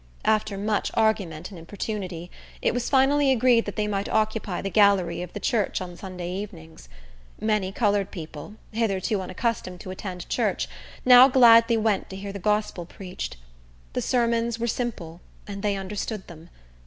After 0.25 0.57
much 0.57 0.89
argument 0.95 1.51
and 1.51 1.59
importunity, 1.59 2.31
it 2.59 2.73
was 2.73 2.89
finally 2.89 3.29
agreed 3.31 3.65
that 3.65 3.75
they 3.75 3.85
might 3.87 4.09
occupy 4.09 4.59
the 4.59 4.71
gallery 4.71 5.21
of 5.21 5.31
the 5.33 5.39
church 5.39 5.79
on 5.79 5.95
Sunday 5.95 6.31
evenings. 6.31 6.89
Many 7.39 7.71
colored 7.71 8.09
people, 8.09 8.55
hitherto 8.71 9.21
unaccustomed 9.21 9.79
to 9.81 9.91
attend 9.91 10.27
church, 10.27 10.67
now 11.05 11.27
gladly 11.27 11.77
went 11.77 12.09
to 12.09 12.15
hear 12.15 12.33
the 12.33 12.39
gospel 12.39 12.87
preached. 12.87 13.37
The 13.93 14.01
sermons 14.01 14.57
were 14.57 14.65
simple, 14.65 15.21
and 15.45 15.61
they 15.61 15.75
understood 15.75 16.25
them. 16.25 16.49